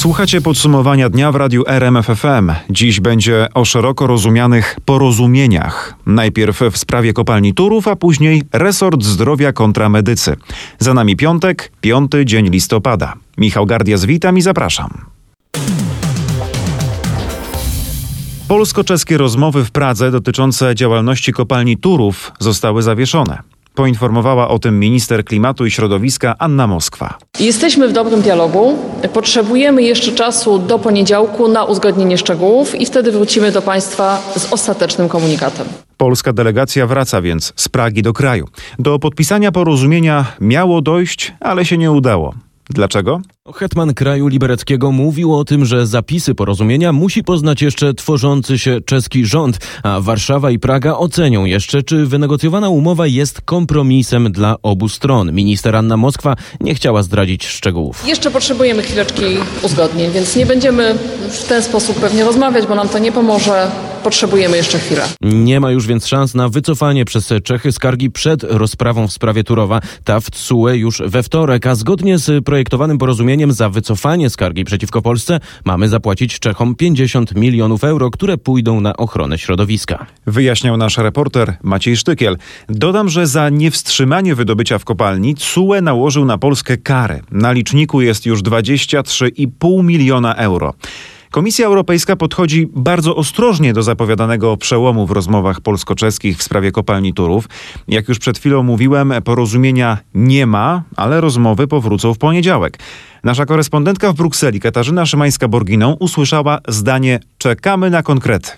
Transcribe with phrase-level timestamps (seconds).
[0.00, 2.52] Słuchacie podsumowania dnia w radiu RMFFM.
[2.70, 5.94] Dziś będzie o szeroko rozumianych porozumieniach.
[6.06, 10.36] Najpierw w sprawie kopalni Turów, a później resort zdrowia kontra medycy.
[10.78, 13.14] Za nami piątek, piąty dzień listopada.
[13.38, 14.90] Michał Gardias, witam i zapraszam.
[18.48, 23.49] Polsko-czeskie rozmowy w Pradze dotyczące działalności kopalni Turów zostały zawieszone.
[23.74, 27.18] Poinformowała o tym minister klimatu i środowiska Anna Moskwa.
[27.40, 28.78] Jesteśmy w dobrym dialogu.
[29.12, 35.08] Potrzebujemy jeszcze czasu do poniedziałku na uzgodnienie szczegółów i wtedy wrócimy do Państwa z ostatecznym
[35.08, 35.66] komunikatem.
[35.96, 38.48] Polska delegacja wraca więc z Pragi do kraju.
[38.78, 42.34] Do podpisania porozumienia miało dojść, ale się nie udało.
[42.70, 43.20] Dlaczego?
[43.54, 49.26] Hetman kraju libereckiego mówił o tym, że zapisy porozumienia musi poznać jeszcze tworzący się czeski
[49.26, 55.32] rząd, a Warszawa i Praga ocenią jeszcze, czy wynegocjowana umowa jest kompromisem dla obu stron.
[55.32, 58.08] Minister Anna Moskwa nie chciała zdradzić szczegółów.
[58.08, 59.24] Jeszcze potrzebujemy chwileczki
[59.62, 60.98] uzgodnień, więc nie będziemy
[61.30, 63.70] w ten sposób pewnie rozmawiać, bo nam to nie pomoże.
[64.04, 65.08] Potrzebujemy jeszcze chwilę.
[65.20, 69.80] Nie ma już więc szans na wycofanie przez Czechy skargi przed rozprawą w sprawie Turowa.
[70.04, 75.02] Ta w TSUE już we wtorek, a zgodnie z projektowanym porozumieniem za wycofanie skargi przeciwko
[75.02, 80.06] Polsce mamy zapłacić Czechom 50 milionów euro, które pójdą na ochronę środowiska.
[80.26, 82.36] Wyjaśniał nasz reporter Maciej Sztykiel.
[82.68, 87.20] Dodam, że za niewstrzymanie wydobycia w kopalni CUE nałożył na Polskę karę.
[87.30, 90.74] Na liczniku jest już 23,5 miliona euro.
[91.30, 97.48] Komisja Europejska podchodzi bardzo ostrożnie do zapowiadanego przełomu w rozmowach polsko-czeskich w sprawie kopalni Turów.
[97.88, 102.78] Jak już przed chwilą mówiłem, porozumienia nie ma, ale rozmowy powrócą w poniedziałek.
[103.24, 108.50] Nasza korespondentka w Brukseli, Katarzyna Szymańska-Borginą, usłyszała zdanie: Czekamy na konkrety.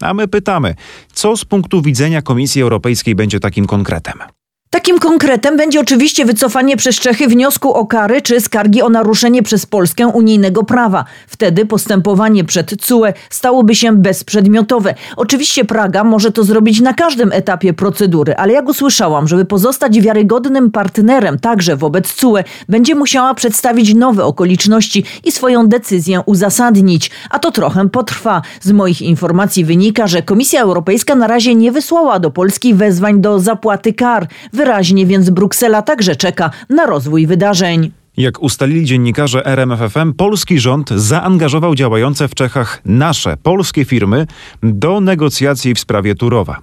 [0.00, 0.74] A my pytamy,
[1.12, 4.37] co z punktu widzenia Komisji Europejskiej będzie takim konkretem?
[4.70, 9.66] Takim konkretem będzie oczywiście wycofanie przez Czechy wniosku o kary czy skargi o naruszenie przez
[9.66, 11.04] Polskę unijnego prawa.
[11.26, 14.94] Wtedy postępowanie przed CUE stałoby się bezprzedmiotowe.
[15.16, 20.70] Oczywiście Praga może to zrobić na każdym etapie procedury, ale jak usłyszałam, żeby pozostać wiarygodnym
[20.70, 27.10] partnerem także wobec CUE, będzie musiała przedstawić nowe okoliczności i swoją decyzję uzasadnić.
[27.30, 28.42] A to trochę potrwa.
[28.60, 33.40] Z moich informacji wynika, że Komisja Europejska na razie nie wysłała do Polski wezwań do
[33.40, 34.28] zapłaty kar.
[34.58, 37.92] Wyraźnie więc Bruksela także czeka na rozwój wydarzeń.
[38.16, 44.26] Jak ustalili dziennikarze RMFFM, polski rząd zaangażował działające w Czechach nasze polskie firmy
[44.62, 46.58] do negocjacji w sprawie Turowa.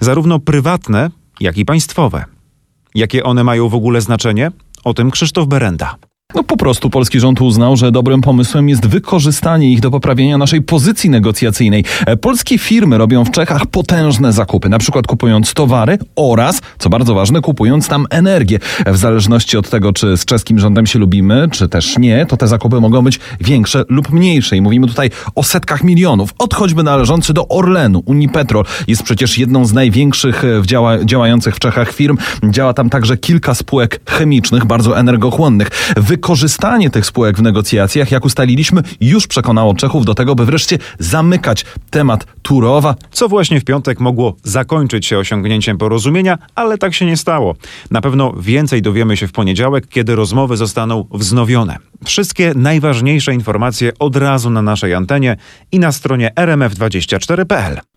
[0.00, 2.24] Zarówno prywatne, jak i państwowe.
[2.94, 4.50] Jakie one mają w ogóle znaczenie?
[4.84, 6.09] O tym Krzysztof Berenda.
[6.34, 10.62] No po prostu polski rząd uznał, że dobrym pomysłem jest wykorzystanie ich do poprawienia naszej
[10.62, 11.84] pozycji negocjacyjnej.
[12.06, 17.14] E, polskie firmy robią w Czechach potężne zakupy, na przykład kupując towary oraz, co bardzo
[17.14, 18.58] ważne, kupując tam energię.
[18.84, 22.36] E, w zależności od tego, czy z czeskim rządem się lubimy, czy też nie, to
[22.36, 24.56] te zakupy mogą być większe lub mniejsze.
[24.56, 26.30] I mówimy tutaj o setkach milionów.
[26.38, 28.02] Od choćby należący do Orlenu.
[28.06, 32.16] Unipetrol jest przecież jedną z największych e, działa, działających w Czechach firm.
[32.50, 35.70] Działa tam także kilka spółek chemicznych, bardzo energochłonnych.
[35.96, 40.78] Wy wykorzystanie tych spółek w negocjacjach, jak ustaliliśmy, już przekonało Czechów do tego, by wreszcie
[40.98, 42.94] zamykać temat Turowa.
[43.10, 47.54] Co właśnie w piątek mogło zakończyć się osiągnięciem porozumienia, ale tak się nie stało.
[47.90, 51.76] Na pewno więcej dowiemy się w poniedziałek, kiedy rozmowy zostaną wznowione.
[52.04, 55.36] Wszystkie najważniejsze informacje od razu na naszej antenie
[55.72, 57.89] i na stronie rmf24.pl.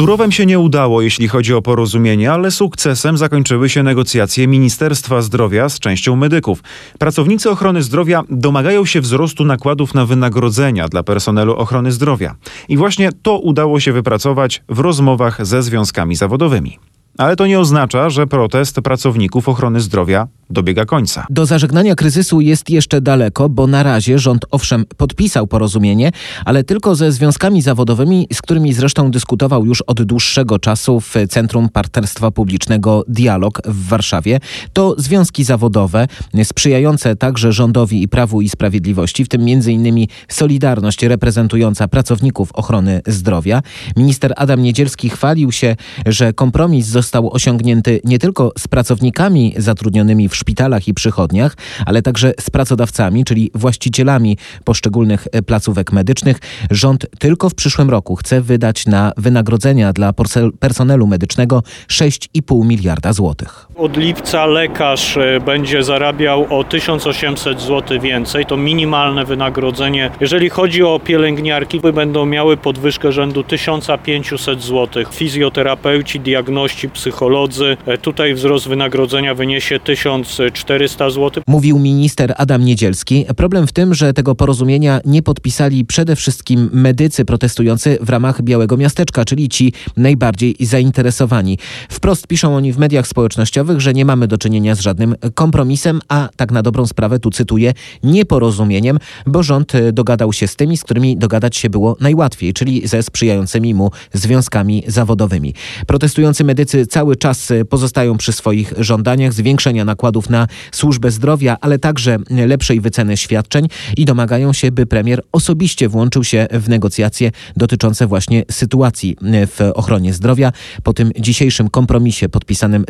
[0.00, 5.68] Turowem się nie udało, jeśli chodzi o porozumienie, ale sukcesem zakończyły się negocjacje Ministerstwa Zdrowia
[5.68, 6.62] z częścią medyków.
[6.98, 12.34] Pracownicy ochrony zdrowia domagają się wzrostu nakładów na wynagrodzenia dla personelu ochrony zdrowia.
[12.68, 16.78] I właśnie to udało się wypracować w rozmowach ze związkami zawodowymi.
[17.18, 21.26] Ale to nie oznacza, że protest pracowników ochrony zdrowia dobiega końca.
[21.30, 26.12] Do zażegnania kryzysu jest jeszcze daleko, bo na razie rząd owszem podpisał porozumienie,
[26.44, 31.68] ale tylko ze związkami zawodowymi, z którymi zresztą dyskutował już od dłuższego czasu w Centrum
[31.68, 34.40] Partnerstwa Publicznego Dialog w Warszawie.
[34.72, 36.06] To związki zawodowe
[36.44, 40.06] sprzyjające także rządowi i Prawu i Sprawiedliwości, w tym m.in.
[40.28, 43.62] Solidarność reprezentująca pracowników ochrony zdrowia.
[43.96, 50.36] Minister Adam Niedzielski chwalił się, że kompromis został osiągnięty nie tylko z pracownikami zatrudnionymi w
[50.36, 56.38] szpitalach i przychodniach, ale także z pracodawcami, czyli właścicielami poszczególnych e, placówek medycznych.
[56.70, 60.12] Rząd tylko w przyszłym roku chce wydać na wynagrodzenia dla
[60.60, 63.66] personelu medycznego 6,5 miliarda złotych.
[63.76, 68.46] Od lipca lekarz e, będzie zarabiał o 1800 zł więcej.
[68.46, 70.10] To minimalne wynagrodzenie.
[70.20, 75.04] Jeżeli chodzi o pielęgniarki, będą miały podwyżkę rzędu 1500 zł.
[75.12, 77.76] Fizjoterapeuci, diagności, psycholodzy.
[77.86, 81.42] E, tutaj wzrost wynagrodzenia wyniesie 1000 1400 zł.
[81.46, 83.26] Mówił minister Adam Niedzielski.
[83.36, 88.76] Problem w tym, że tego porozumienia nie podpisali przede wszystkim medycy protestujący w ramach Białego
[88.76, 91.58] Miasteczka, czyli ci najbardziej zainteresowani.
[91.88, 96.28] Wprost piszą oni w mediach społecznościowych, że nie mamy do czynienia z żadnym kompromisem, a
[96.36, 97.72] tak na dobrą sprawę, tu cytuję,
[98.02, 103.02] nieporozumieniem, bo rząd dogadał się z tymi, z którymi dogadać się było najłatwiej, czyli ze
[103.02, 105.54] sprzyjającymi mu związkami zawodowymi.
[105.86, 112.18] Protestujący medycy cały czas pozostają przy swoich żądaniach zwiększenia nakładów na służbę zdrowia, ale także
[112.30, 113.66] lepszej wyceny świadczeń
[113.96, 119.16] i domagają się, by premier osobiście włączył się w negocjacje dotyczące właśnie sytuacji
[119.46, 120.52] w ochronie zdrowia.
[120.82, 122.84] Po tym dzisiejszym kompromisie podpisanym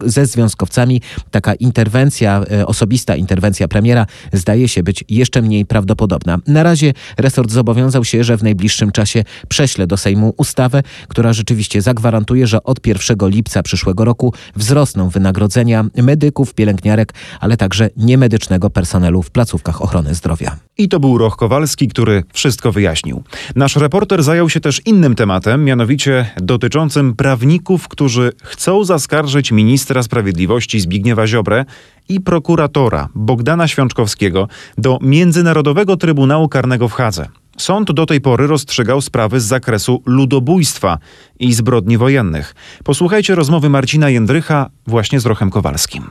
[0.00, 1.00] ze związkowcami
[1.30, 6.38] taka interwencja, e, osobista interwencja premiera zdaje się być jeszcze mniej prawdopodobna.
[6.46, 11.82] Na razie resort zobowiązał się, że w najbliższym czasie prześle do Sejmu ustawę, która rzeczywiście
[11.82, 19.22] zagwarantuje, że od 1 lipca przyszłego roku wzrosną wynagrodzenia medyków, pielęgniarek, ale także niemedycznego personelu
[19.22, 20.56] w placówkach ochrony zdrowia.
[20.78, 23.22] I to był Roch Kowalski, który wszystko wyjaśnił.
[23.56, 30.80] Nasz reporter zajął się też innym tematem, mianowicie dotyczącym prawników, którzy chcą zaskarżyć ministra sprawiedliwości
[30.80, 31.64] Zbigniewa Ziobrę
[32.08, 34.48] i prokuratora Bogdana Świączkowskiego
[34.78, 37.28] do Międzynarodowego Trybunału Karnego w Hadze.
[37.56, 40.98] Sąd do tej pory rozstrzygał sprawy z zakresu ludobójstwa
[41.38, 42.54] i zbrodni wojennych.
[42.84, 46.04] Posłuchajcie rozmowy Marcina Jędrycha właśnie z Rochem Kowalskim.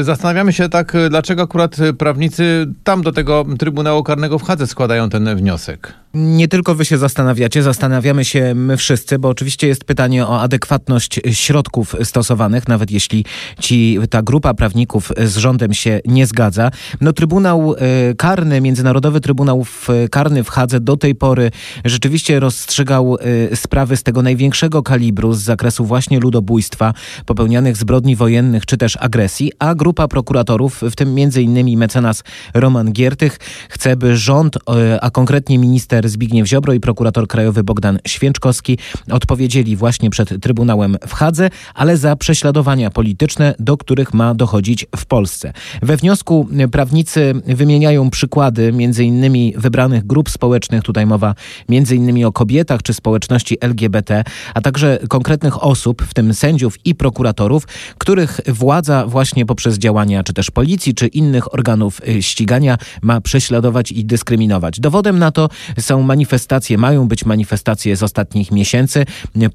[0.00, 5.36] Zastanawiamy się tak, dlaczego akurat prawnicy tam do tego Trybunału Karnego w Hadze składają ten
[5.36, 5.94] wniosek.
[6.14, 11.20] Nie tylko wy się zastanawiacie, zastanawiamy się my wszyscy, bo oczywiście jest pytanie o adekwatność
[11.32, 13.24] środków stosowanych, nawet jeśli
[13.60, 16.70] ci, ta grupa prawników z rządem się nie zgadza.
[17.00, 19.66] No Trybunał y, Karny, Międzynarodowy Trybunał
[20.10, 21.50] Karny w Hadze do tej pory
[21.84, 23.16] rzeczywiście rozstrzygał
[23.52, 24.41] y, sprawy z tego największego
[24.84, 26.94] kalibru, z zakresu właśnie ludobójstwa,
[27.26, 32.24] popełnianych zbrodni wojennych czy też agresji, a grupa prokuratorów, w tym innymi mecenas
[32.54, 34.60] Roman Giertych, chce, by rząd, y,
[35.00, 38.78] a konkretnie minister minister Zbigniew Ziobro i prokurator krajowy Bogdan Święczkowski
[39.10, 45.06] odpowiedzieli właśnie przed Trybunałem w Hadze, ale za prześladowania polityczne, do których ma dochodzić w
[45.06, 45.52] Polsce.
[45.82, 51.34] We wniosku prawnicy wymieniają przykłady między innymi wybranych grup społecznych, tutaj mowa
[51.68, 54.24] między innymi o kobietach czy społeczności LGBT,
[54.54, 57.66] a także konkretnych osób, w tym sędziów i prokuratorów,
[57.98, 63.92] których władza właśnie poprzez działania czy też policji, czy innych organów y, ścigania ma prześladować
[63.92, 64.80] i dyskryminować.
[64.80, 65.48] Dowodem na to
[65.78, 69.04] są są manifestacje, mają być manifestacje z ostatnich miesięcy,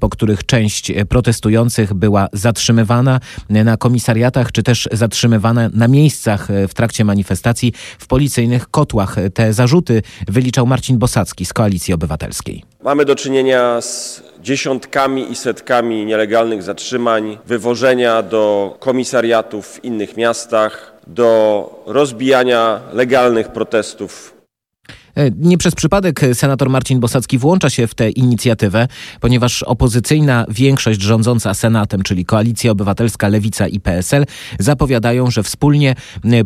[0.00, 7.04] po których część protestujących była zatrzymywana na komisariatach, czy też zatrzymywana na miejscach w trakcie
[7.04, 9.16] manifestacji w policyjnych kotłach.
[9.34, 12.64] Te zarzuty wyliczał Marcin Bosacki z Koalicji Obywatelskiej.
[12.82, 20.92] Mamy do czynienia z dziesiątkami i setkami nielegalnych zatrzymań, wywożenia do komisariatów w innych miastach,
[21.06, 24.37] do rozbijania legalnych protestów
[25.36, 28.88] nie przez przypadek senator Marcin Bosacki włącza się w tę inicjatywę,
[29.20, 34.26] ponieważ opozycyjna większość rządząca Senatem, czyli Koalicja Obywatelska, Lewica i PSL,
[34.58, 35.94] zapowiadają, że wspólnie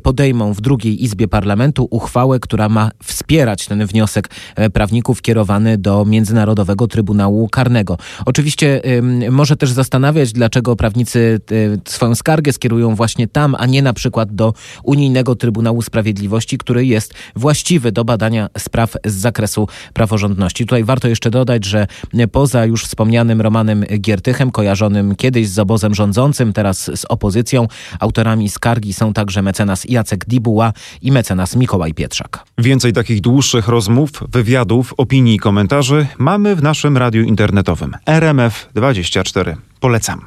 [0.02, 6.04] podejmą w drugiej Izbie Parlamentu uchwałę, która ma wspierać ten wniosek e, prawników kierowany do
[6.04, 7.98] Międzynarodowego Trybunału Karnego.
[8.26, 8.82] Oczywiście
[9.30, 14.34] może też zastanawiać, dlaczego prawnicy e, swoją skargę skierują właśnie tam, a nie na przykład
[14.34, 20.66] do Unijnego Trybunału Sprawiedliwości, który jest właściwy do badania spraw z zakresu praworządności.
[20.66, 21.86] Tutaj warto jeszcze dodać, że
[22.32, 27.68] poza już wspomnianym Romanem Giertychem, kojarzonym kiedyś z obozem rządzącym, teraz z opozycją,
[28.00, 32.44] autorami skargi są także mecenas Jacek Dibuła i mecenas Mikołaj Pietrzak.
[32.58, 39.56] Więcej takich dłuższych rozmów, wywiadów, opinii i komentarzy mamy w naszym radiu internetowym RMF24.
[39.80, 40.20] Polecam.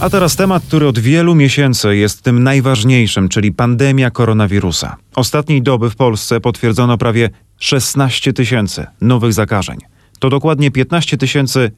[0.00, 4.96] A teraz temat, który od wielu miesięcy jest tym najważniejszym, czyli pandemia koronawirusa.
[5.14, 9.78] Ostatniej doby w Polsce potwierdzono prawie 16 tysięcy nowych zakażeń.
[10.18, 11.16] To dokładnie 15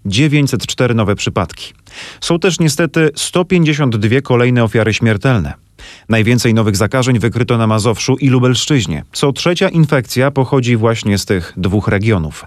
[0.07, 1.73] 904 nowe przypadki.
[2.21, 5.55] Są też niestety 152 kolejne ofiary śmiertelne.
[6.09, 9.05] Najwięcej nowych zakażeń wykryto na Mazowszu i Lubelszczyźnie.
[9.13, 12.45] Co trzecia infekcja pochodzi właśnie z tych dwóch regionów.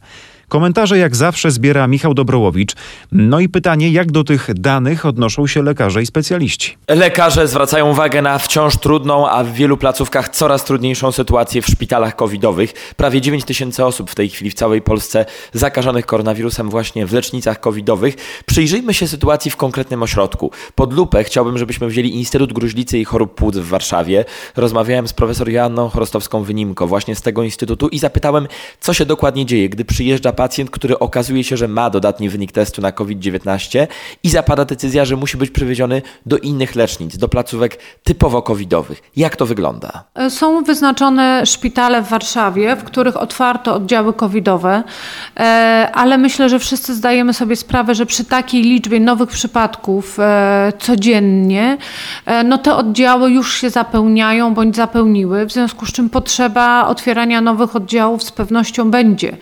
[0.51, 2.73] Komentarze jak zawsze zbiera Michał Dobrołowicz.
[3.11, 6.77] No i pytanie, jak do tych danych odnoszą się lekarze i specjaliści.
[6.87, 12.15] Lekarze zwracają uwagę na wciąż trudną, a w wielu placówkach coraz trudniejszą sytuację w szpitalach
[12.15, 12.73] covidowych.
[12.97, 17.59] Prawie 9 tysięcy osób w tej chwili w całej Polsce zakażonych koronawirusem właśnie w lecznicach
[17.59, 18.15] covidowych.
[18.45, 20.51] Przyjrzyjmy się sytuacji w konkretnym ośrodku.
[20.75, 24.25] Pod lupę chciałbym, żebyśmy wzięli Instytut Gruźlicy i Chorób Płuc w Warszawie.
[24.55, 28.47] Rozmawiałem z profesor Joanną Chorostowską-Wynimko właśnie z tego instytutu i zapytałem,
[28.79, 32.81] co się dokładnie dzieje, gdy przyjeżdża pacjent, który okazuje się, że ma dodatni wynik testu
[32.81, 33.87] na COVID-19
[34.23, 39.01] i zapada decyzja, że musi być przewieziony do innych lecznic, do placówek typowo covidowych.
[39.15, 40.03] Jak to wygląda?
[40.29, 44.83] Są wyznaczone szpitale w Warszawie, w których otwarto oddziały covidowe,
[45.37, 50.73] e, ale myślę, że wszyscy zdajemy sobie sprawę, że przy takiej liczbie nowych przypadków e,
[50.79, 51.77] codziennie,
[52.25, 57.41] e, no te oddziały już się zapełniają bądź zapełniły, w związku z czym potrzeba otwierania
[57.41, 59.37] nowych oddziałów z pewnością będzie.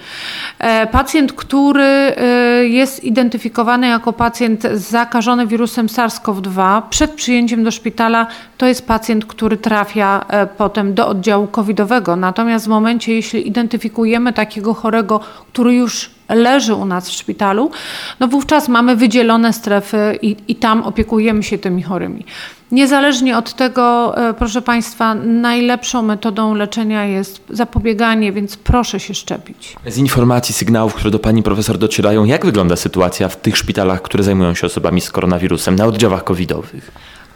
[0.92, 2.16] Pacjent, który
[2.62, 8.28] jest identyfikowany jako pacjent zakażony wirusem SARS-CoV-2 przed przyjęciem do szpitala,
[8.58, 10.26] to jest pacjent, który trafia
[10.58, 12.16] potem do oddziału covidowego.
[12.16, 15.20] Natomiast w momencie, jeśli identyfikujemy takiego chorego,
[15.54, 17.72] który już leży u nas w szpitalu,
[18.20, 22.26] no wówczas mamy wydzielone strefy i, i tam opiekujemy się tymi chorymi.
[22.72, 29.76] Niezależnie od tego, e, proszę Państwa, najlepszą metodą leczenia jest zapobieganie, więc proszę się szczepić.
[29.86, 34.24] Z informacji, sygnałów, które do Pani Profesor docierają, jak wygląda sytuacja w tych szpitalach, które
[34.24, 36.92] zajmują się osobami z koronawirusem na oddziałach covidowych?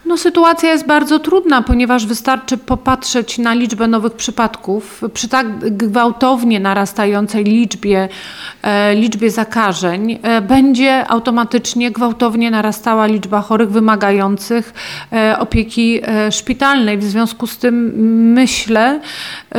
[0.06, 5.02] No, sytuacja jest bardzo trudna, ponieważ wystarczy popatrzeć na liczbę nowych przypadków.
[5.14, 8.10] Przy tak gwałtownie narastającej liczbie,
[8.62, 14.74] e, liczbie zakażeń e, będzie automatycznie gwałtownie narastała liczba chorych wymagających
[15.14, 16.98] e, opieki szpitalnej.
[16.98, 17.94] W związku z tym
[18.34, 19.00] myślę,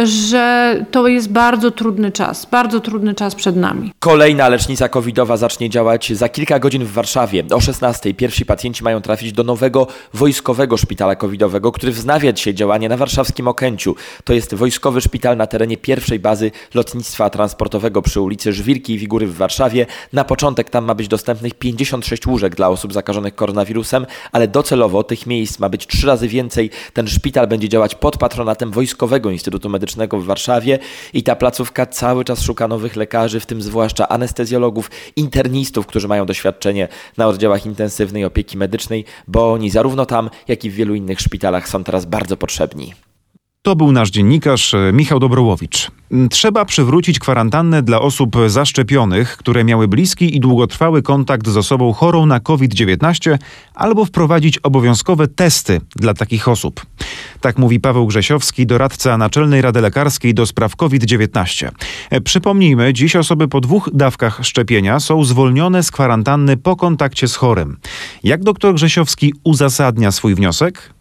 [0.03, 3.93] że to jest bardzo trudny czas, bardzo trudny czas przed nami.
[3.99, 7.45] Kolejna lecznica covidowa zacznie działać za kilka godzin w Warszawie.
[7.55, 12.55] O 16 pierwsi pacjenci mają trafić do nowego wojskowego Wojskowego Szpitala Covidowego, który wznawia dzisiaj
[12.55, 13.95] działanie na warszawskim Okęciu.
[14.25, 19.27] To jest wojskowy szpital na terenie pierwszej bazy lotnictwa transportowego przy ulicy Żwirki i Wigury
[19.27, 19.87] w Warszawie.
[20.13, 25.27] Na początek tam ma być dostępnych 56 łóżek dla osób zakażonych koronawirusem, ale docelowo tych
[25.27, 26.71] miejsc ma być trzy razy więcej.
[26.93, 30.79] Ten szpital będzie działać pod patronatem Wojskowego Instytutu Medycznego w Warszawie
[31.13, 36.27] i ta placówka cały czas szuka nowych lekarzy, w tym zwłaszcza anestezjologów, internistów, którzy mają
[36.27, 41.21] doświadczenie na oddziałach intensywnej opieki medycznej, bo oni zarówno tam, jak i w wielu innych
[41.21, 42.95] szpitalach są teraz bardzo potrzebni.
[43.63, 45.91] To był nasz dziennikarz e, Michał Dobrołowicz.
[46.31, 52.27] Trzeba przywrócić kwarantannę dla osób zaszczepionych, które miały bliski i długotrwały kontakt z osobą chorą
[52.27, 53.39] na COVID-19,
[53.75, 56.87] albo wprowadzić obowiązkowe testy dla takich osób.
[57.41, 61.71] Tak mówi Paweł Grzesiowski, doradca Naczelnej Rady Lekarskiej do spraw COVID-19.
[62.11, 67.37] E, przypomnijmy, dziś osoby po dwóch dawkach szczepienia są zwolnione z kwarantanny po kontakcie z
[67.37, 67.77] chorym.
[68.25, 70.95] Jak doktor Grzesiowski uzasadnia swój wniosek?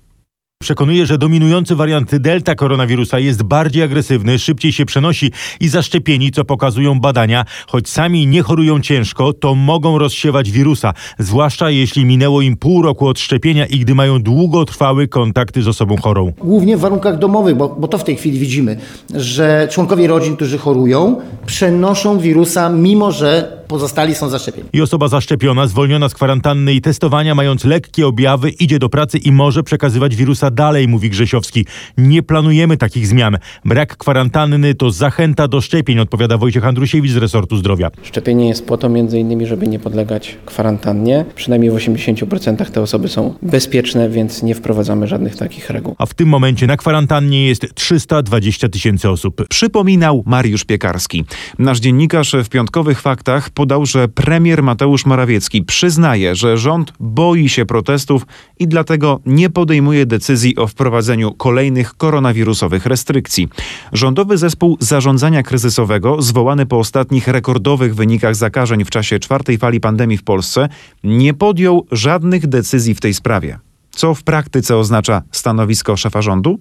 [0.63, 6.45] Przekonuje, że dominujący wariant delta koronawirusa jest bardziej agresywny, szybciej się przenosi i zaszczepieni, co
[6.45, 12.57] pokazują badania, choć sami nie chorują ciężko, to mogą rozsiewać wirusa, zwłaszcza jeśli minęło im
[12.57, 16.33] pół roku od szczepienia i gdy mają długotrwały kontakty z osobą chorą.
[16.37, 18.77] Głównie w warunkach domowych, bo, bo to w tej chwili widzimy,
[19.15, 24.69] że członkowie rodzin, którzy chorują, przenoszą wirusa, mimo że pozostali są zaszczepieni.
[24.73, 29.31] I osoba zaszczepiona, zwolniona z kwarantanny i testowania, mając lekkie objawy, idzie do pracy i
[29.31, 31.65] może przekazywać wirusa dalej, mówi Grzesiowski.
[31.97, 33.37] Nie planujemy takich zmian.
[33.65, 37.91] Brak kwarantanny to zachęta do szczepień, odpowiada Wojciech Andrusiewicz z resortu zdrowia.
[38.03, 41.25] Szczepienie jest po to między innymi, żeby nie podlegać kwarantannie.
[41.35, 45.95] Przynajmniej w 80% te osoby są bezpieczne, więc nie wprowadzamy żadnych takich reguł.
[45.97, 49.47] A w tym momencie na kwarantannie jest 320 tysięcy osób.
[49.49, 51.25] Przypominał Mariusz Piekarski.
[51.59, 57.65] Nasz dziennikarz w piątkowych faktach podał, że premier Mateusz Morawiecki przyznaje, że rząd boi się
[57.65, 58.25] protestów
[58.59, 63.49] i dlatego nie podejmuje decyzji o wprowadzeniu kolejnych koronawirusowych restrykcji.
[63.93, 70.17] Rządowy zespół zarządzania kryzysowego, zwołany po ostatnich rekordowych wynikach zakażeń w czasie czwartej fali pandemii
[70.17, 70.69] w Polsce,
[71.03, 73.59] nie podjął żadnych decyzji w tej sprawie.
[73.91, 76.59] Co w praktyce oznacza stanowisko szefa rządu?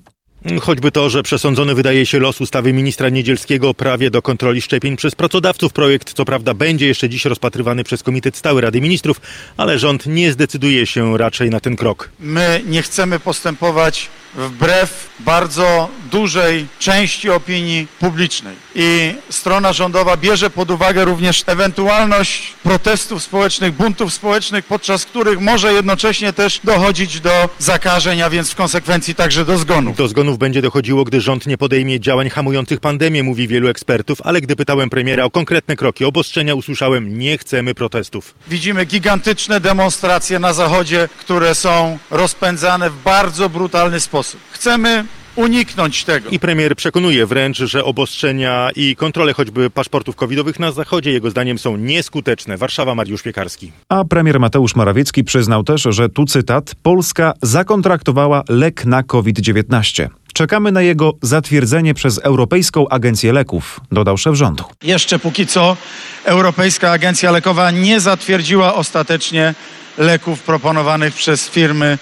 [0.60, 4.96] Choćby to, że przesądzony wydaje się los ustawy ministra Niedzielskiego o prawie do kontroli szczepień
[4.96, 5.72] przez pracodawców.
[5.72, 9.20] Projekt co prawda będzie jeszcze dziś rozpatrywany przez Komitet Stały Rady Ministrów,
[9.56, 12.08] ale rząd nie zdecyduje się raczej na ten krok.
[12.20, 18.56] My nie chcemy postępować wbrew bardzo dużej części opinii publicznej.
[18.74, 25.72] I strona rządowa bierze pod uwagę również ewentualność protestów społecznych, buntów społecznych, podczas których może
[25.72, 29.96] jednocześnie też dochodzić do zakażeń, a więc w konsekwencji także do zgonów.
[29.96, 34.40] Do zgonów będzie dochodziło, gdy rząd nie podejmie działań hamujących pandemię, mówi wielu ekspertów, ale
[34.40, 38.34] gdy pytałem premiera o konkretne kroki, obostrzenia, usłyszałem, nie chcemy protestów.
[38.48, 44.40] Widzimy gigantyczne demonstracje na Zachodzie, które są rozpędzane w bardzo brutalny sposób.
[44.50, 45.04] Chcemy
[45.36, 46.30] uniknąć tego.
[46.30, 51.58] I premier przekonuje wręcz, że obostrzenia i kontrole choćby paszportów covidowych na Zachodzie jego zdaniem
[51.58, 52.56] są nieskuteczne.
[52.56, 53.72] Warszawa, Mariusz Piekarski.
[53.88, 60.08] A premier Mateusz Morawiecki przyznał też, że tu cytat, Polska zakontraktowała lek na COVID-19.
[60.32, 64.64] Czekamy na jego zatwierdzenie przez Europejską Agencję Leków, dodał szef rządu.
[64.82, 65.76] Jeszcze póki co
[66.24, 69.54] Europejska Agencja Lekowa nie zatwierdziła ostatecznie
[69.98, 71.98] leków proponowanych przez firmy,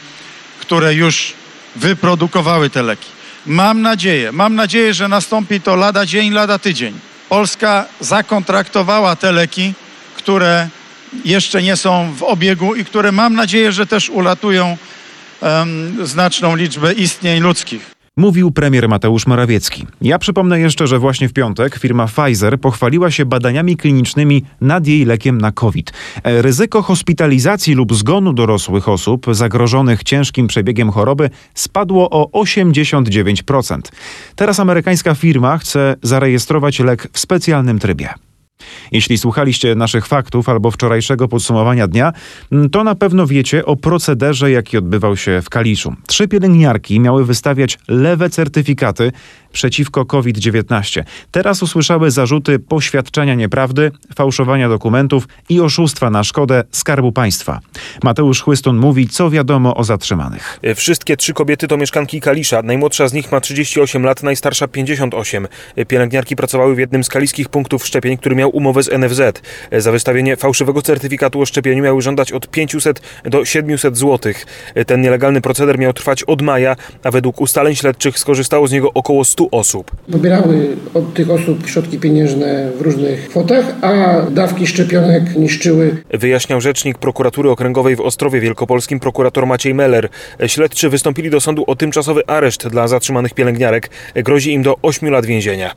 [0.60, 1.32] które już
[1.76, 3.08] wyprodukowały te leki.
[3.46, 6.94] Mam nadzieję, mam nadzieję, że nastąpi to lada dzień, lada tydzień.
[7.28, 9.74] Polska zakontraktowała te leki,
[10.16, 10.68] które
[11.24, 14.76] jeszcze nie są w obiegu i które mam nadzieję, że też uratują
[15.40, 17.99] um, znaczną liczbę istnień ludzkich.
[18.20, 19.86] Mówił premier Mateusz Morawiecki.
[20.02, 25.04] Ja przypomnę jeszcze, że właśnie w piątek firma Pfizer pochwaliła się badaniami klinicznymi nad jej
[25.04, 25.92] lekiem na COVID.
[26.22, 33.78] E, ryzyko hospitalizacji lub zgonu dorosłych osób zagrożonych ciężkim przebiegiem choroby spadło o 89%.
[34.36, 38.08] Teraz amerykańska firma chce zarejestrować lek w specjalnym trybie.
[38.92, 42.12] Jeśli słuchaliście naszych faktów albo wczorajszego podsumowania dnia,
[42.52, 45.94] mm, to na pewno wiecie o procederze, jaki odbywał się w Kaliszu.
[46.06, 49.12] Trzy pielęgniarki miały wystawiać lewe certyfikaty
[49.52, 51.02] przeciwko COVID-19.
[51.30, 57.60] Teraz usłyszały zarzuty poświadczenia nieprawdy, fałszowania dokumentów i oszustwa na szkodę Skarbu Państwa.
[58.02, 60.60] Mateusz Chłystun mówi, co wiadomo o zatrzymanych.
[60.74, 62.62] Wszystkie trzy kobiety to mieszkanki Kalisza.
[62.62, 65.48] Najmłodsza z nich ma 38 lat, najstarsza 58.
[65.88, 69.42] Pielęgniarki pracowały w jednym z kaliskich punktów szczepień, który miał umowę z NFZ.
[69.78, 74.32] Za wystawienie fałszywego certyfikatu o szczepieniu miały żądać od 500 do 700 zł.
[74.86, 79.24] Ten nielegalny proceder miał trwać od maja, a według ustaleń śledczych skorzystało z niego około
[79.24, 79.90] 100 osób.
[80.12, 85.96] Pobierały od tych osób środki pieniężne w różnych kwotach, a dawki szczepionek niszczyły.
[86.10, 90.08] Wyjaśniał rzecznik prokuratury okręgowej w Ostrowie Wielkopolskim prokurator Maciej Meller.
[90.46, 93.90] Śledczy wystąpili do sądu o tymczasowy areszt dla zatrzymanych pielęgniarek.
[94.14, 95.74] Grozi im do 8 lat więzienia.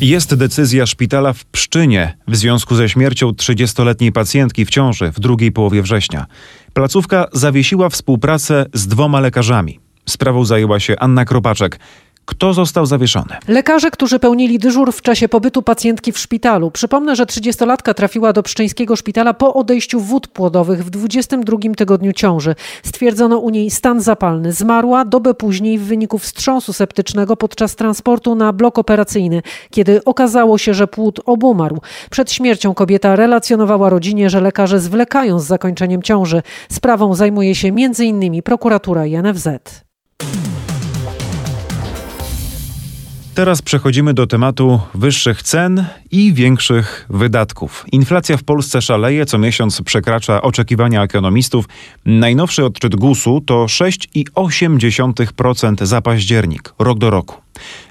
[0.00, 5.52] Jest decyzja szpitala w Pszczynie w związku ze śmiercią 30-letniej pacjentki w ciąży w drugiej
[5.52, 6.26] połowie września.
[6.72, 9.81] Placówka zawiesiła współpracę z dwoma lekarzami.
[10.06, 11.78] Sprawą zajęła się Anna Kropaczek.
[12.24, 13.36] Kto został zawieszony?
[13.48, 16.70] Lekarze, którzy pełnili dyżur w czasie pobytu pacjentki w szpitalu.
[16.70, 22.54] Przypomnę, że 30-latka trafiła do pszczyńskiego szpitala po odejściu wód płodowych w 22 tygodniu ciąży.
[22.82, 24.52] Stwierdzono u niej stan zapalny.
[24.52, 30.74] Zmarła dobę później w wyniku wstrząsu septycznego podczas transportu na blok operacyjny, kiedy okazało się,
[30.74, 31.80] że płód obumarł.
[32.10, 36.42] Przed śmiercią kobieta relacjonowała rodzinie, że lekarze zwlekają z zakończeniem ciąży.
[36.70, 38.42] Sprawą zajmuje się m.in.
[38.42, 39.48] prokuratura i NFZ.
[43.34, 47.84] Teraz przechodzimy do tematu wyższych cen i większych wydatków.
[47.92, 51.68] Inflacja w Polsce szaleje, co miesiąc przekracza oczekiwania ekonomistów.
[52.04, 57.36] Najnowszy odczyt GUS-u to 6,8% za październik, rok do roku.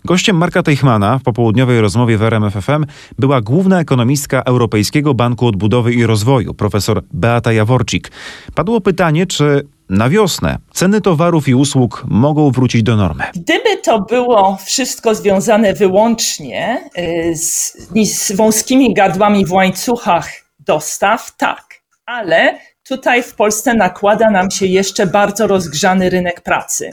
[0.05, 2.85] Gościem Marka Teichmana w popołudniowej rozmowie w RMFFM
[3.19, 8.11] była główna ekonomistka Europejskiego Banku Odbudowy i Rozwoju, profesor Beata Jaworcik.
[8.55, 13.23] Padło pytanie, czy na wiosnę ceny towarów i usług mogą wrócić do normy.
[13.35, 21.63] Gdyby to było wszystko związane wyłącznie y, z, z wąskimi gardłami w łańcuchach dostaw, tak,
[22.05, 26.91] ale tutaj w Polsce nakłada nam się jeszcze bardzo rozgrzany rynek pracy,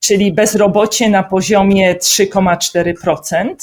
[0.00, 3.54] czyli bezrobocie na poziomie 3,4%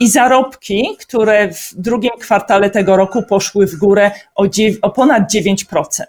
[0.00, 4.44] i zarobki, które w drugim kwartale tego roku poszły w górę o,
[4.82, 6.04] o ponad 9%.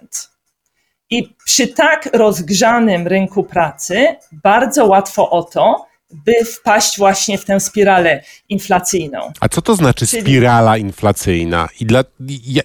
[1.09, 7.59] I przy tak rozgrzanym rynku pracy bardzo łatwo o to, by wpaść właśnie w tę
[7.59, 9.31] spiralę inflacyjną.
[9.39, 10.21] A co to znaczy Czyli...
[10.21, 12.03] spirala inflacyjna i dla,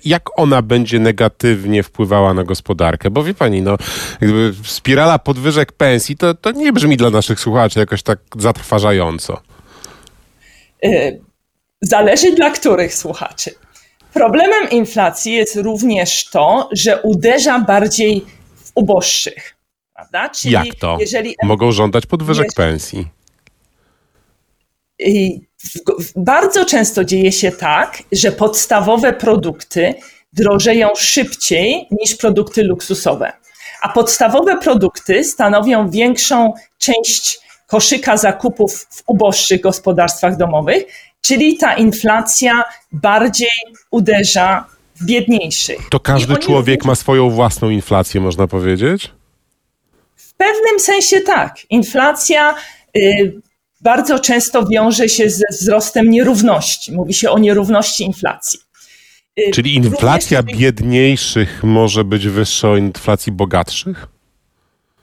[0.05, 3.11] jak ona będzie negatywnie wpływała na gospodarkę?
[3.11, 3.77] Bo wie pani, no,
[4.65, 9.41] spirala podwyżek pensji to, to nie brzmi dla naszych słuchaczy jakoś tak zatrważająco.
[10.85, 11.21] Y,
[11.83, 13.51] zależy dla których słuchaczy.
[14.15, 18.25] Problemem inflacji jest również to, że uderza bardziej
[18.57, 19.57] w uboższych.
[19.95, 20.29] Prawda?
[20.29, 20.97] Czyli Jak to?
[21.01, 21.37] Jeżeli...
[21.43, 22.71] Mogą żądać podwyżek jeżeli...
[22.71, 23.07] pensji.
[24.99, 25.41] I
[26.17, 29.95] bardzo często dzieje się tak, że podstawowe produkty
[30.33, 33.33] drożeją szybciej niż produkty luksusowe.
[33.83, 40.85] A podstawowe produkty stanowią większą część koszyka zakupów w uboższych gospodarstwach domowych,
[41.25, 43.49] czyli ta inflacja bardziej
[43.91, 44.65] uderza
[44.97, 45.89] w biedniejszych.
[45.91, 49.11] To każdy człowiek ma swoją własną inflację, można powiedzieć?
[50.17, 51.57] W pewnym sensie tak.
[51.71, 52.55] Inflacja
[52.97, 53.41] y,
[53.81, 56.93] bardzo często wiąże się ze wzrostem nierówności.
[56.93, 58.61] Mówi się o nierówności inflacji.
[59.39, 60.59] Y, czyli inflacja Również...
[60.59, 64.07] biedniejszych może być wyższa od inflacji bogatszych?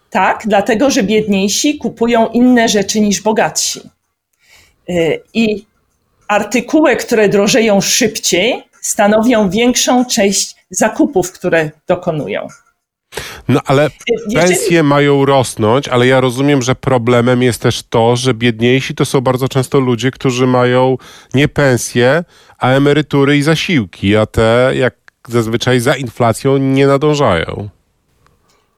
[0.09, 3.79] Tak, dlatego że biedniejsi kupują inne rzeczy niż bogatsi.
[4.89, 5.70] Y, I
[6.31, 12.47] artykuły, które drożeją szybciej, stanowią większą część zakupów, które dokonują.
[13.47, 13.89] No ale
[14.27, 19.05] Jeżeli- pensje mają rosnąć, ale ja rozumiem, że problemem jest też to, że biedniejsi to
[19.05, 20.97] są bardzo często ludzie, którzy mają
[21.33, 22.23] nie pensje,
[22.59, 24.95] a emerytury i zasiłki, a te jak
[25.27, 27.69] zazwyczaj za inflacją nie nadążają.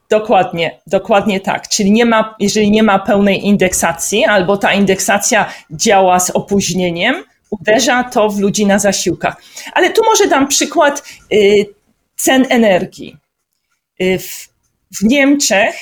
[0.10, 1.68] Dokładnie, dokładnie tak.
[1.68, 7.24] Czyli nie ma, jeżeli nie ma pełnej indeksacji, albo ta indeksacja działa z opóźnieniem,
[7.60, 9.36] uderza to w ludzi na zasiłkach.
[9.74, 11.66] Ale tu może dam przykład y,
[12.16, 13.18] cen energii.
[14.02, 14.50] Y, w,
[15.00, 15.76] w Niemczech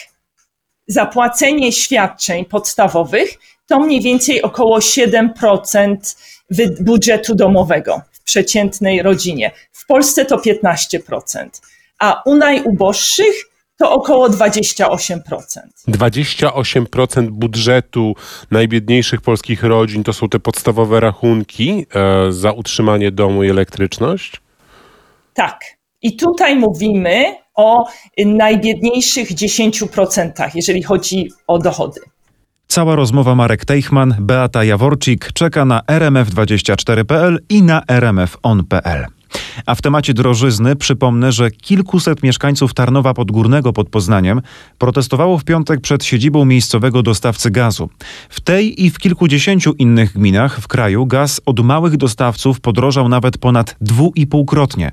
[0.87, 3.33] zapłacenie świadczeń podstawowych
[3.67, 6.15] to mniej więcej około 7%
[6.49, 9.51] wy- budżetu domowego w przeciętnej rodzinie.
[9.71, 11.49] W Polsce to 15%,
[11.99, 13.50] a u najuboższych
[13.81, 15.27] to około 28%.
[15.87, 18.15] 28% budżetu
[18.51, 24.41] najbiedniejszych polskich rodzin to są te podstawowe rachunki e, za utrzymanie domu i elektryczność?
[25.33, 25.59] Tak.
[26.01, 27.85] I tutaj mówimy o
[28.25, 32.01] najbiedniejszych 10%, jeżeli chodzi o dochody.
[32.67, 39.20] Cała rozmowa Marek Teichman, Beata Jaworczyk czeka na rmf24.pl i na rmfon.pl.
[39.65, 44.41] A w temacie drożyzny przypomnę, że kilkuset mieszkańców Tarnowa Podgórnego pod Poznaniem
[44.77, 47.89] protestowało w piątek przed siedzibą miejscowego dostawcy gazu.
[48.29, 53.37] W tej i w kilkudziesięciu innych gminach w kraju gaz od małych dostawców podrożał nawet
[53.37, 54.91] ponad dwuipółkrotnie.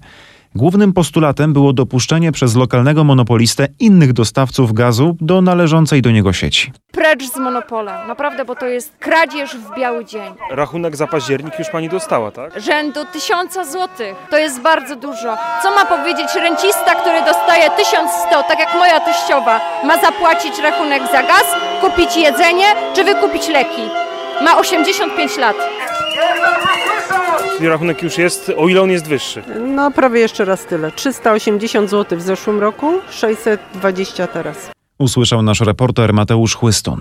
[0.55, 6.73] Głównym postulatem było dopuszczenie przez lokalnego monopolistę innych dostawców gazu do należącej do niego sieci.
[6.93, 10.33] Precz z monopolem, naprawdę, bo to jest kradzież w biały dzień.
[10.51, 12.61] Rachunek za październik już pani dostała, tak?
[12.61, 14.15] Rzędu tysiąca złotych.
[14.31, 15.37] To jest bardzo dużo.
[15.63, 19.61] Co ma powiedzieć rencista, który dostaje 1100, tak jak moja teściowa?
[19.85, 21.47] Ma zapłacić rachunek za gaz,
[21.81, 23.83] kupić jedzenie czy wykupić leki?
[24.45, 25.57] Ma 85 lat.
[27.59, 29.43] Czyli rachunek już jest, o ile on jest wyższy.
[29.77, 30.93] No prawie jeszcze raz tyle.
[30.93, 34.71] 380 zł w zeszłym roku, 620 teraz.
[34.99, 37.01] Usłyszał nasz reporter Mateusz Chłystun.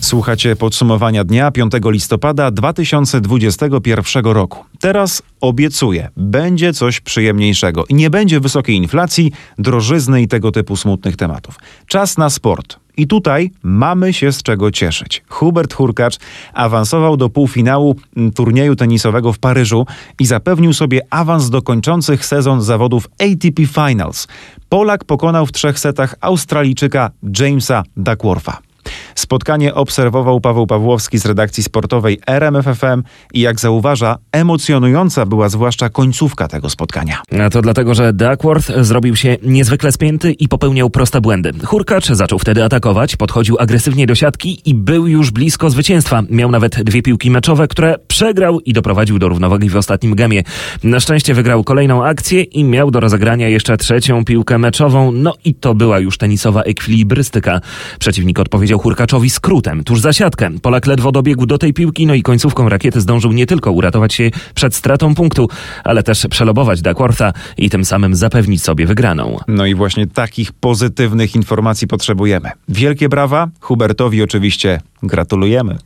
[0.00, 4.64] Słuchacie podsumowania dnia 5 listopada 2021 roku.
[4.80, 11.16] Teraz obiecuję, będzie coś przyjemniejszego i nie będzie wysokiej inflacji, drożyzny i tego typu smutnych
[11.16, 11.58] tematów.
[11.86, 12.79] Czas na sport.
[13.00, 15.22] I tutaj mamy się z czego cieszyć.
[15.28, 16.16] Hubert Hurkacz
[16.52, 19.86] awansował do półfinału mm, turnieju tenisowego w Paryżu
[20.18, 24.28] i zapewnił sobie awans do kończących sezon zawodów ATP Finals.
[24.68, 28.69] Polak pokonał w trzech setach Australijczyka Jamesa Duckwortha.
[29.14, 36.48] Spotkanie obserwował Paweł Pawłowski z redakcji sportowej RMFFM i jak zauważa, emocjonująca była zwłaszcza końcówka
[36.48, 37.22] tego spotkania.
[37.46, 41.52] A to dlatego, że Duckworth zrobił się niezwykle spięty i popełniał proste błędy.
[41.64, 46.22] Hurkacz zaczął wtedy atakować, podchodził agresywnie do siatki i był już blisko zwycięstwa.
[46.30, 50.42] Miał nawet dwie piłki meczowe, które przegrał i doprowadził do równowagi w ostatnim gemie.
[50.84, 55.12] Na szczęście wygrał kolejną akcję i miał do rozegrania jeszcze trzecią piłkę meczową.
[55.12, 57.60] No i to była już tenisowa ekwilibrystyka.
[57.98, 60.50] Przeciwnik odpowiedział Hurkaczowi skrótem, tuż za siatkę.
[60.62, 64.30] Polak ledwo dobiegł do tej piłki, no i końcówką rakiety zdążył nie tylko uratować się
[64.54, 65.48] przed stratą punktu,
[65.84, 69.38] ale też przelobować Duckwortha i tym samym zapewnić sobie wygraną.
[69.48, 72.50] No i właśnie takich pozytywnych informacji potrzebujemy.
[72.68, 75.78] Wielkie brawa, Hubertowi oczywiście gratulujemy.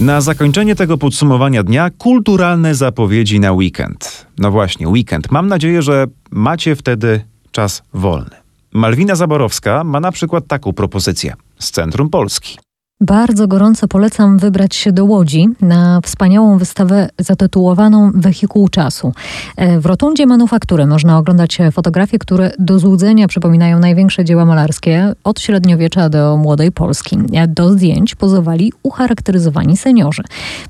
[0.00, 4.26] Na zakończenie tego podsumowania dnia kulturalne zapowiedzi na weekend.
[4.38, 5.30] No właśnie, weekend.
[5.30, 7.20] Mam nadzieję, że macie wtedy
[7.52, 8.43] czas wolny.
[8.74, 12.58] Malwina Zaborowska ma na przykład taką propozycję z Centrum Polski.
[13.06, 19.12] Bardzo gorąco polecam wybrać się do Łodzi na wspaniałą wystawę zatytułowaną Wehikuł Czasu.
[19.56, 25.40] E, W rotundzie manufaktury można oglądać fotografie, które do złudzenia przypominają największe dzieła malarskie od
[25.40, 27.18] średniowiecza do młodej Polski.
[27.32, 30.22] E, Do zdjęć pozowali ucharakteryzowani seniorzy.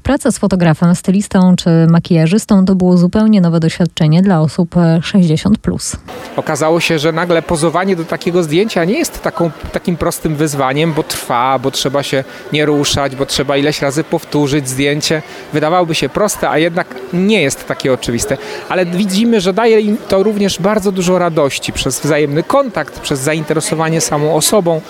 [0.02, 5.52] Praca z fotografem, stylistą czy makijażystą to było zupełnie nowe doświadczenie dla osób e, 60+.
[5.62, 5.96] Plus.
[6.36, 11.02] Okazało się, że nagle pozowanie do takiego zdjęcia nie jest taką, takim prostym wyzwaniem, bo
[11.02, 15.22] trwa, bo trzeba się nie ruszać, bo trzeba ileś razy powtórzyć zdjęcie.
[15.52, 18.36] Wydawałoby się proste, a jednak nie jest takie oczywiste.
[18.68, 24.00] Ale widzimy, że daje im to również bardzo dużo radości przez wzajemny kontakt, przez zainteresowanie
[24.00, 24.80] samą osobą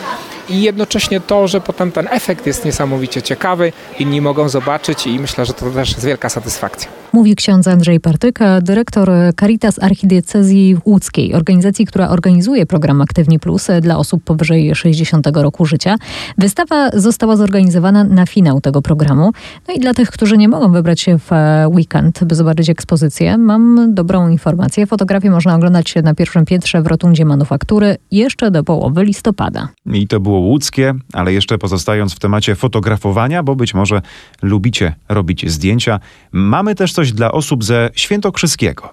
[0.49, 5.47] i jednocześnie to, że potem ten efekt jest niesamowicie ciekawy, inni mogą zobaczyć i myślę,
[5.47, 6.89] że to też jest wielka satysfakcja.
[7.13, 13.97] Mówi ksiądz Andrzej Partyka, dyrektor Caritas Archidiecezji Łódzkiej, organizacji, która organizuje program Aktywni Plus dla
[13.97, 15.97] osób powyżej 60 roku życia.
[16.39, 19.33] Wystawa została zorganizowana na finał tego programu.
[19.69, 23.39] No i dla tych, którzy nie mogą wybrać się w e, weekend, by zobaczyć ekspozycję,
[23.39, 24.87] mam dobrą informację.
[24.87, 29.69] Fotografię można oglądać na pierwszym piętrze w Rotundzie Manufaktury jeszcze do połowy listopada.
[29.87, 34.03] I to było łódzkie, ale jeszcze pozostając w temacie fotografowania, bo być może
[34.43, 36.01] lubicie robić zdjęcia,
[36.33, 38.91] mamy też coś dla osób ze Świętokrzyskiego.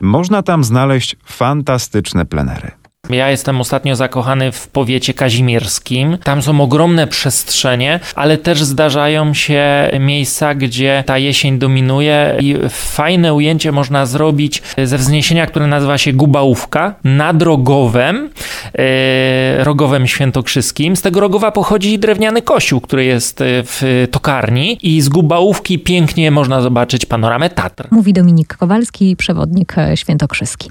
[0.00, 2.85] Można tam znaleźć fantastyczne plenery.
[3.10, 6.18] Ja jestem ostatnio zakochany w powiecie kazimierskim.
[6.24, 13.34] Tam są ogromne przestrzenie, ale też zdarzają się miejsca, gdzie ta jesień dominuje i fajne
[13.34, 18.30] ujęcie można zrobić ze wzniesienia, które nazywa się Gubałówka nad Rogowem,
[18.78, 20.96] e, Rogowem Świętokrzyskim.
[20.96, 26.60] Z tego Rogowa pochodzi drewniany kościół, który jest w tokarni i z Gubałówki pięknie można
[26.60, 27.88] zobaczyć panoramę Tatr.
[27.90, 30.70] Mówi Dominik Kowalski, przewodnik e, świętokrzyski.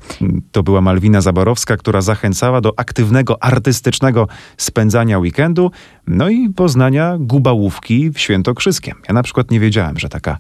[0.52, 2.25] To była Malwina Zaborowska, która zachęcała
[2.62, 5.72] do aktywnego, artystycznego spędzania weekendu,
[6.08, 8.98] no i poznania gubałówki w Świętokrzyskiem.
[9.08, 10.38] Ja na przykład nie wiedziałem, że taka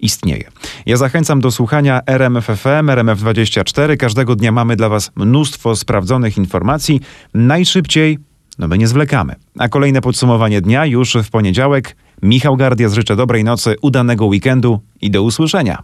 [0.00, 0.44] istnieje.
[0.86, 3.96] Ja zachęcam do słuchania RMFFM, RMF24.
[3.96, 7.00] Każdego dnia mamy dla Was mnóstwo sprawdzonych informacji.
[7.34, 8.18] Najszybciej,
[8.58, 9.34] no my nie zwlekamy.
[9.58, 11.96] A kolejne podsumowanie dnia już w poniedziałek.
[12.22, 15.82] Michał Gardia życzę dobrej nocy, udanego weekendu i do usłyszenia.